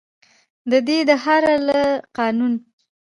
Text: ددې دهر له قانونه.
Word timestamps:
ددې 0.71 0.99
دهر 1.09 1.43
له 1.67 1.79
قانونه. 2.17 2.59